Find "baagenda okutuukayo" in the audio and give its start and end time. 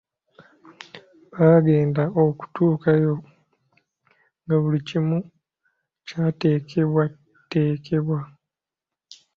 1.35-3.13